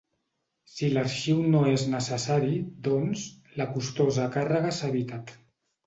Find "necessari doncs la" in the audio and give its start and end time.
1.93-3.71